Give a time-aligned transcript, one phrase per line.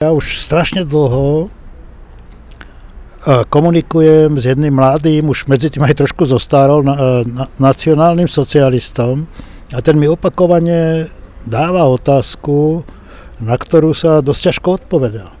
[0.00, 1.46] Ja už strašne dlho e,
[3.52, 9.28] komunikujem s jedným mladým, už medzi tým aj trošku zostáral, na, e, na, nacionálnym socialistom
[9.68, 11.04] a ten mi opakovane
[11.44, 12.80] dáva otázku,
[13.44, 15.36] na ktorú sa dosť ťažko odpovedá.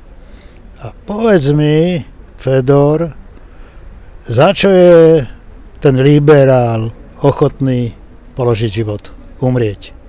[0.84, 2.04] A povedz mi,
[2.36, 3.16] Fedor,
[4.28, 5.24] za čo je
[5.80, 6.92] ten liberál
[7.24, 7.96] ochotný
[8.36, 9.08] položiť život,
[9.40, 9.99] umrieť?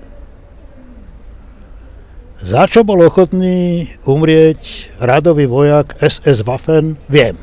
[2.42, 7.38] Za čo bol ochotný umrieť radový vojak SS Waffen, viem.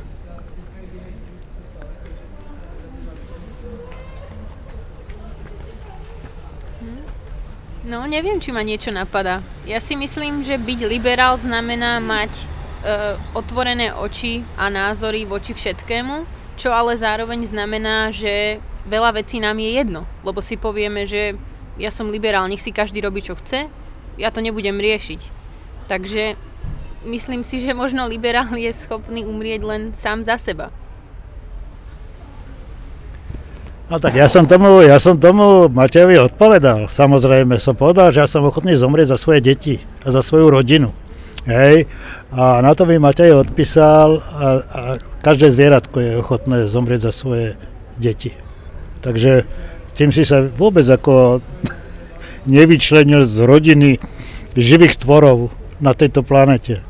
[7.87, 9.39] No, neviem, či ma niečo napadá.
[9.63, 12.43] Ja si myslím, že byť liberál znamená mať e,
[13.39, 16.27] otvorené oči a názory voči všetkému,
[16.59, 20.03] čo ale zároveň znamená, že veľa vecí nám je jedno.
[20.27, 21.39] Lebo si povieme, že
[21.79, 23.71] ja som liberál, nech si každý robí, čo chce,
[24.19, 25.21] ja to nebudem riešiť.
[25.87, 26.35] Takže
[27.07, 30.69] myslím si, že možno liberál je schopný umrieť len sám za seba.
[33.89, 36.85] No tak ja som tomu, ja som tomu Matejovi odpovedal.
[36.85, 40.93] Samozrejme som povedal, že ja som ochotný zomrieť za svoje deti a za svoju rodinu.
[41.49, 41.89] Hej.
[42.29, 44.81] A na to mi Matej odpísal a, a
[45.25, 47.57] každé zvieratko je ochotné zomrieť za svoje
[47.97, 48.37] deti.
[49.01, 49.49] Takže
[49.97, 51.41] tým si sa vôbec ako
[52.45, 53.97] nevyčlenil z rodiny
[54.59, 56.83] živých tvorov na tejto planete.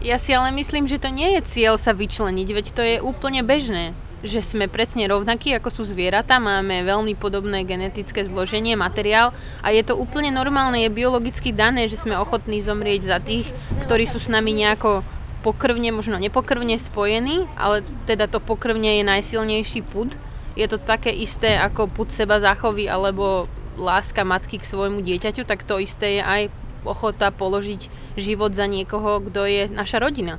[0.00, 3.44] Ja si ale myslím, že to nie je cieľ sa vyčleniť, veď to je úplne
[3.44, 9.32] bežné že sme presne rovnakí ako sú zvieratá, máme veľmi podobné genetické zloženie, materiál
[9.64, 13.48] a je to úplne normálne, je biologicky dané, že sme ochotní zomrieť za tých,
[13.88, 15.00] ktorí sú s nami nejako
[15.40, 20.12] pokrvne, možno nepokrvne spojení, ale teda to pokrvne je najsilnejší pud.
[20.52, 23.48] Je to také isté ako pud seba zachoví alebo
[23.80, 26.42] láska matky k svojmu dieťaťu, tak to isté je aj
[26.84, 27.88] ochota položiť
[28.20, 30.36] život za niekoho, kto je naša rodina.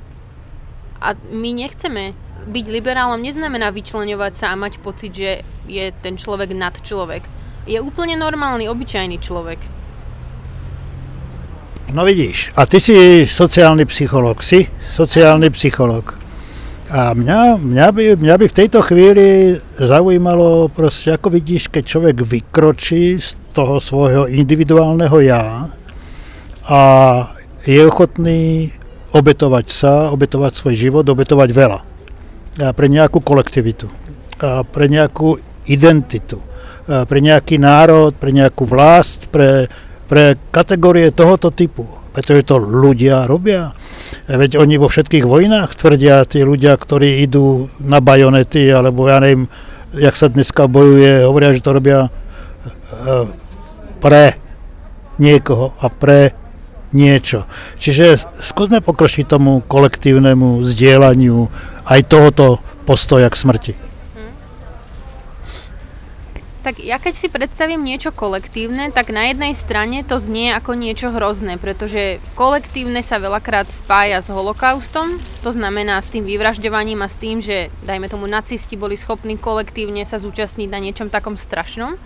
[1.02, 2.14] A my nechceme
[2.46, 7.26] byť liberálom neznamená vyčleňovať sa a mať pocit, že je ten človek nad človek.
[7.66, 9.58] Je úplne normálny, obyčajný človek.
[11.92, 14.64] No vidíš, a ty si sociálny psycholog, si
[14.96, 16.21] sociálny psycholog.
[16.92, 22.16] A mňa, mňa, by, mňa by v tejto chvíli zaujímalo proste, ako vidíš, keď človek
[22.20, 25.72] vykročí z toho svojho individuálneho ja
[26.68, 26.80] a
[27.64, 28.68] je ochotný
[29.16, 31.80] obetovať sa, obetovať svoj život, obetovať veľa.
[32.76, 33.88] Pre nejakú kolektivitu,
[34.68, 35.40] pre nejakú
[35.72, 36.44] identitu,
[36.84, 39.64] pre nejaký národ, pre nejakú vlast, pre,
[40.12, 41.88] pre kategórie tohoto typu.
[42.12, 43.72] Pretože to ľudia robia.
[44.28, 49.48] Veď oni vo všetkých vojnách tvrdia, tí ľudia, ktorí idú na bajonety, alebo ja neviem,
[49.96, 52.10] jak sa dneska bojuje, hovoria, že to robia e,
[54.00, 54.36] pre
[55.16, 56.36] niekoho a pre
[56.92, 57.48] niečo.
[57.80, 61.48] Čiže skúsme pokročiť tomu kolektívnemu zdieľaniu
[61.88, 63.91] aj tohoto postoja k smrti.
[66.62, 71.10] Tak ja keď si predstavím niečo kolektívne, tak na jednej strane to znie ako niečo
[71.10, 77.18] hrozné, pretože kolektívne sa veľakrát spája s holokaustom, to znamená s tým vyvražďovaním a s
[77.18, 81.98] tým, že dajme tomu nacisti boli schopní kolektívne sa zúčastniť na niečom takom strašnom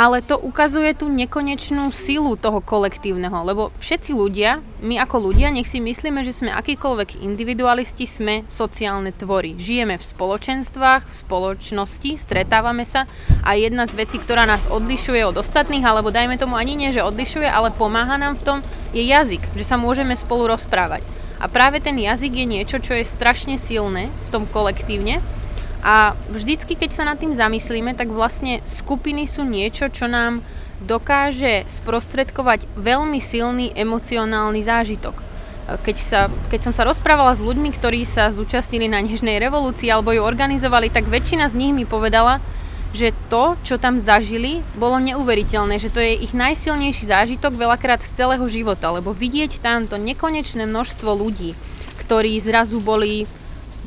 [0.00, 5.68] ale to ukazuje tú nekonečnú silu toho kolektívneho, lebo všetci ľudia, my ako ľudia, nech
[5.68, 9.60] si myslíme, že sme akýkoľvek individualisti, sme sociálne tvory.
[9.60, 13.04] Žijeme v spoločenstvách, v spoločnosti, stretávame sa
[13.44, 17.04] a jedna z vecí, ktorá nás odlišuje od ostatných, alebo dajme tomu ani nie, že
[17.04, 18.58] odlišuje, ale pomáha nám v tom,
[18.96, 21.04] je jazyk, že sa môžeme spolu rozprávať.
[21.36, 25.20] A práve ten jazyk je niečo, čo je strašne silné v tom kolektívne
[25.80, 30.44] a vždycky, keď sa nad tým zamyslíme, tak vlastne skupiny sú niečo, čo nám
[30.80, 35.16] dokáže sprostredkovať veľmi silný emocionálny zážitok.
[35.70, 40.10] Keď, sa, keď som sa rozprávala s ľuďmi, ktorí sa zúčastnili na Nežnej revolúcii alebo
[40.10, 42.42] ju organizovali, tak väčšina z nich mi povedala,
[42.90, 48.18] že to, čo tam zažili, bolo neuveriteľné, že to je ich najsilnejší zážitok veľakrát z
[48.18, 51.54] celého života, lebo vidieť tam to nekonečné množstvo ľudí,
[52.02, 53.30] ktorí zrazu boli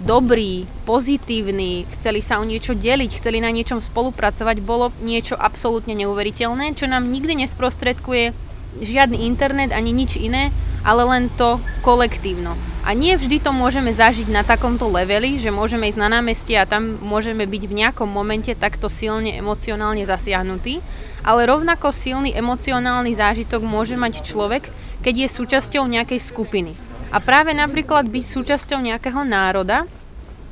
[0.04, 6.76] dobrí, pozitívni, chceli sa o niečo deliť, chceli na niečom spolupracovať, bolo niečo absolútne neuveriteľné,
[6.76, 8.36] čo nám nikdy nesprostredkuje
[8.84, 10.52] žiadny internet ani nič iné,
[10.84, 12.60] ale len to kolektívno.
[12.84, 16.68] A nie vždy to môžeme zažiť na takomto leveli, že môžeme ísť na námestie a
[16.68, 20.84] tam môžeme byť v nejakom momente takto silne emocionálne zasiahnutý,
[21.24, 24.68] ale rovnako silný emocionálny zážitok môže mať človek,
[25.00, 26.93] keď je súčasťou nejakej skupiny.
[27.14, 29.86] A práve napríklad byť súčasťou nejakého národa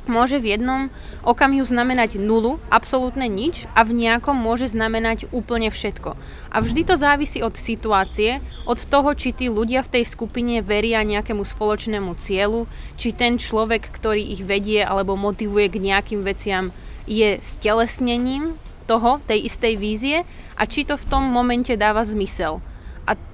[0.06, 0.90] môže v jednom
[1.22, 6.18] okamihu znamenať nulu, absolútne nič a v nejakom môže znamenať úplne všetko.
[6.50, 11.06] A vždy to závisí od situácie, od toho, či tí ľudia v tej skupine veria
[11.06, 12.66] nejakému spoločnému cieľu,
[12.98, 16.74] či ten človek, ktorý ich vedie alebo motivuje k nejakým veciam,
[17.06, 18.54] je stelesnením
[18.86, 20.18] toho, tej istej vízie
[20.58, 22.62] a či to v tom momente dáva zmysel.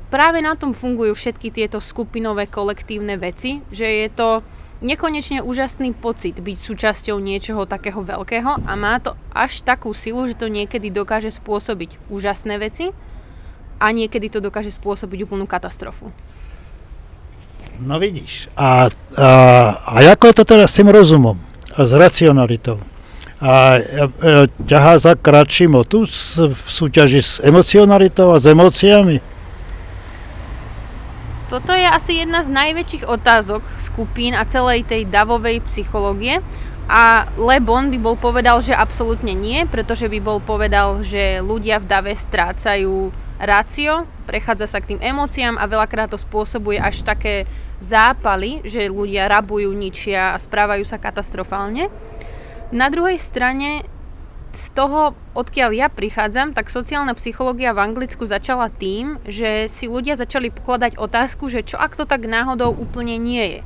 [0.09, 4.41] Práve na tom fungujú všetky tieto skupinové kolektívne veci, že je to
[4.81, 10.39] nekonečne úžasný pocit byť súčasťou niečoho takého veľkého a má to až takú silu, že
[10.39, 12.95] to niekedy dokáže spôsobiť úžasné veci
[13.77, 16.09] a niekedy to dokáže spôsobiť úplnú katastrofu.
[17.79, 18.51] No vidíš.
[18.59, 19.29] A, a,
[19.77, 21.39] a ako je to teraz s tým rozumom
[21.77, 22.81] a s racionalitou?
[23.39, 29.28] A, a, a ťahá za kratší motus v súťaži s emocionalitou a s emóciami?
[31.49, 36.45] Toto je asi jedna z najväčších otázok skupín a celej tej davovej psychológie.
[36.93, 41.81] A Le Bon by bol povedal, že absolútne nie, pretože by bol povedal, že ľudia
[41.81, 43.09] v dave strácajú
[43.41, 47.49] rácio, prechádza sa k tým emóciám a veľakrát to spôsobuje až také
[47.81, 51.89] zápaly, že ľudia rabujú, ničia a správajú sa katastrofálne.
[52.77, 53.89] Na druhej strane
[54.53, 60.17] z toho, odkiaľ ja prichádzam, tak sociálna psychológia v Anglicku začala tým, že si ľudia
[60.17, 63.61] začali pokladať otázku, že čo ak to tak náhodou úplne nie je.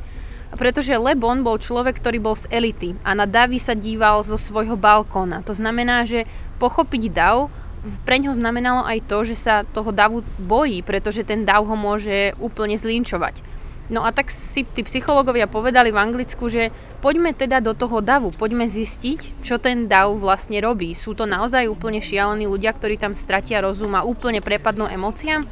[0.52, 4.36] Pretože Le Bon bol človek, ktorý bol z elity a na davy sa díval zo
[4.36, 5.40] svojho balkóna.
[5.48, 6.28] To znamená, že
[6.60, 7.48] pochopiť dav
[8.06, 12.30] pre ňo znamenalo aj to, že sa toho davu bojí, pretože ten dav ho môže
[12.38, 13.42] úplne zlinčovať.
[13.90, 16.70] No a tak si tí psychológovia povedali v Anglicku, že
[17.02, 20.94] poďme teda do toho davu, poďme zistiť, čo ten dav vlastne robí.
[20.94, 25.42] Sú to naozaj úplne šialení ľudia, ktorí tam stratia rozum a úplne prepadnú emóciám?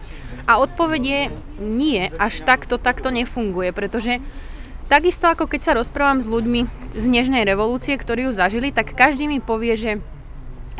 [0.46, 1.22] A odpoveď je
[1.58, 4.22] nie, až takto takto nefunguje, pretože
[4.86, 6.60] takisto ako keď sa rozprávam s ľuďmi
[6.94, 9.92] z Nežnej revolúcie, ktorí ju zažili, tak každý mi povie, že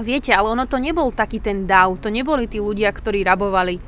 [0.01, 3.79] viete, ale ono to nebol taký ten dav, to neboli tí ľudia, ktorí rabovali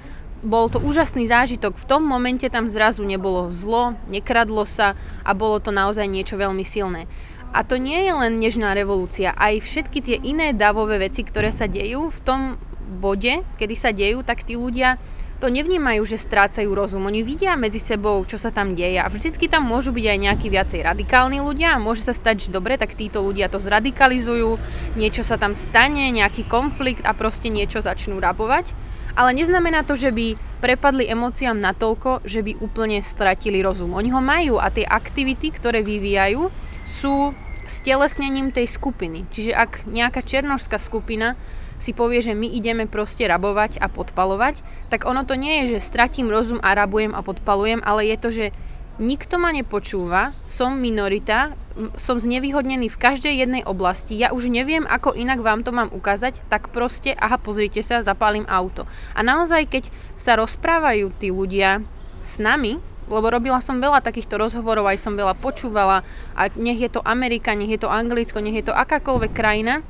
[0.43, 1.79] bol to úžasný zážitok.
[1.79, 6.67] V tom momente tam zrazu nebolo zlo, nekradlo sa a bolo to naozaj niečo veľmi
[6.67, 7.07] silné.
[7.53, 11.69] A to nie je len nežná revolúcia, aj všetky tie iné davové veci, ktoré sa
[11.69, 12.41] dejú v tom
[12.97, 14.97] bode, kedy sa dejú, tak tí ľudia
[15.37, 17.03] to nevnímajú, že strácajú rozum.
[17.11, 20.47] Oni vidia medzi sebou, čo sa tam deje a vždycky tam môžu byť aj nejakí
[20.49, 24.57] viacej radikálni ľudia a môže sa stať, že dobre, tak títo ľudia to zradikalizujú,
[24.95, 28.71] niečo sa tam stane, nejaký konflikt a proste niečo začnú rabovať
[29.13, 33.93] ale neznamená to, že by prepadli emóciám natoľko, že by úplne stratili rozum.
[33.93, 36.49] Oni ho majú a tie aktivity, ktoré vyvíjajú,
[36.87, 37.37] sú
[37.67, 39.25] stelesnením tej skupiny.
[39.31, 41.39] Čiže ak nejaká černožská skupina
[41.83, 45.89] si povie, že my ideme proste rabovať a podpalovať, tak ono to nie je, že
[45.91, 48.47] stratím rozum a rabujem a podpalujem, ale je to, že
[49.01, 51.57] nikto ma nepočúva, som minorita,
[51.97, 56.45] som znevýhodnený v každej jednej oblasti, ja už neviem, ako inak vám to mám ukázať,
[56.53, 58.85] tak proste, aha, pozrite sa, zapálim auto.
[59.17, 61.81] A naozaj, keď sa rozprávajú tí ľudia
[62.21, 62.77] s nami,
[63.11, 67.53] lebo robila som veľa takýchto rozhovorov, aj som veľa počúvala a nech je to Amerika,
[67.53, 69.85] nech je to Anglicko, nech je to akákoľvek krajina,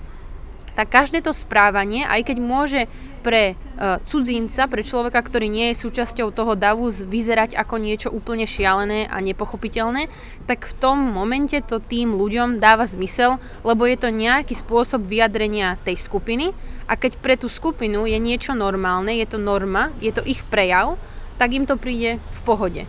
[0.72, 2.80] tak každé to správanie, aj keď môže
[3.22, 8.44] pre uh, cudzinca, pre človeka, ktorý nie je súčasťou toho davu, vyzerať ako niečo úplne
[8.44, 10.10] šialené a nepochopiteľné,
[10.50, 15.78] tak v tom momente to tým ľuďom dáva zmysel, lebo je to nejaký spôsob vyjadrenia
[15.86, 16.50] tej skupiny
[16.90, 20.98] a keď pre tú skupinu je niečo normálne, je to norma, je to ich prejav,
[21.38, 22.82] tak im to príde v pohode.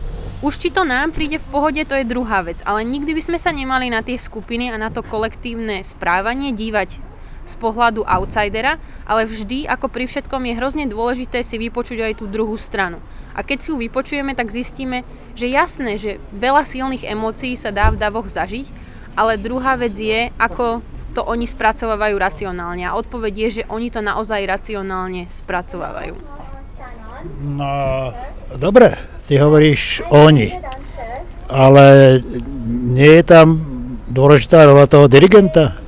[0.44, 3.40] Už či to nám príde v pohode, to je druhá vec, ale nikdy by sme
[3.40, 7.13] sa nemali na tie skupiny a na to kolektívne správanie dívať
[7.44, 12.26] z pohľadu outsidera, ale vždy, ako pri všetkom, je hrozne dôležité si vypočuť aj tú
[12.32, 13.04] druhú stranu.
[13.36, 15.04] A keď si ju vypočujeme, tak zistíme,
[15.36, 18.72] že jasné, že veľa silných emócií sa dá v davoch zažiť,
[19.20, 20.82] ale druhá vec je, ako
[21.14, 22.88] to oni spracovávajú racionálne.
[22.90, 26.18] A odpoveď je, že oni to naozaj racionálne spracovávajú.
[27.56, 27.72] No,
[28.58, 28.98] dobre,
[29.30, 30.52] ty hovoríš oni,
[31.48, 32.20] ale
[32.68, 33.62] nie je tam
[34.10, 35.83] dôležitá rola toho dirigenta?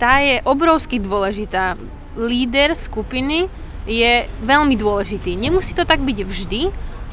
[0.00, 1.76] Tá je obrovsky dôležitá.
[2.16, 3.52] Líder skupiny
[3.84, 5.36] je veľmi dôležitý.
[5.36, 6.62] Nemusí to tak byť vždy,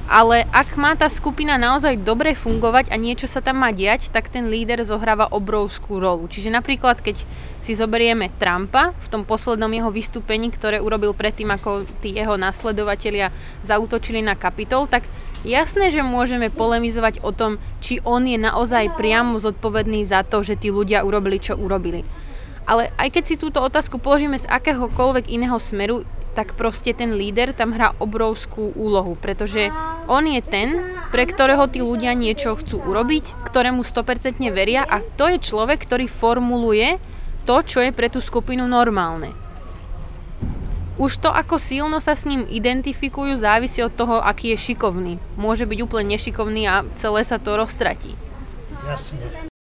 [0.07, 4.31] ale ak má tá skupina naozaj dobre fungovať a niečo sa tam má diať, tak
[4.31, 6.31] ten líder zohráva obrovskú rolu.
[6.31, 7.27] Čiže napríklad, keď
[7.59, 13.35] si zoberieme Trumpa v tom poslednom jeho vystúpení, ktoré urobil predtým, ako tí jeho nasledovatelia
[13.67, 15.03] zautočili na Kapitol, tak
[15.43, 20.55] jasné, že môžeme polemizovať o tom, či on je naozaj priamo zodpovedný za to, že
[20.55, 22.26] tí ľudia urobili, čo urobili.
[22.67, 26.03] Ale aj keď si túto otázku položíme z akéhokoľvek iného smeru,
[26.37, 29.73] tak proste ten líder tam hrá obrovskú úlohu, pretože
[30.05, 30.77] on je ten,
[31.09, 36.05] pre ktorého tí ľudia niečo chcú urobiť, ktorému 100% veria a to je človek, ktorý
[36.05, 37.01] formuluje
[37.49, 39.33] to, čo je pre tú skupinu normálne.
[41.01, 45.17] Už to, ako silno sa s ním identifikujú, závisí od toho, aký je šikovný.
[45.41, 48.13] Môže byť úplne nešikovný a celé sa to roztratí.
[48.85, 49.56] Jasne.